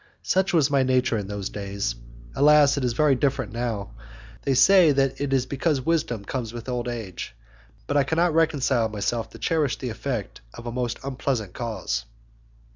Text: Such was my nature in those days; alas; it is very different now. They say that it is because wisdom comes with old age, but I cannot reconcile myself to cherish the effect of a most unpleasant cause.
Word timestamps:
Such 0.23 0.51
was 0.51 0.71
my 0.71 0.81
nature 0.81 1.15
in 1.15 1.27
those 1.27 1.51
days; 1.51 1.93
alas; 2.35 2.75
it 2.75 2.83
is 2.83 2.93
very 2.93 3.13
different 3.13 3.51
now. 3.53 3.91
They 4.41 4.55
say 4.55 4.91
that 4.91 5.21
it 5.21 5.31
is 5.31 5.45
because 5.45 5.79
wisdom 5.79 6.25
comes 6.25 6.51
with 6.53 6.67
old 6.67 6.87
age, 6.87 7.35
but 7.85 7.95
I 7.97 8.03
cannot 8.03 8.33
reconcile 8.33 8.89
myself 8.89 9.29
to 9.29 9.37
cherish 9.37 9.77
the 9.77 9.89
effect 9.89 10.41
of 10.55 10.65
a 10.65 10.71
most 10.71 10.97
unpleasant 11.03 11.53
cause. 11.53 12.05